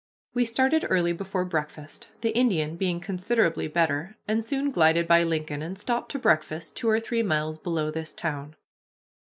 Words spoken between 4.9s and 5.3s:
by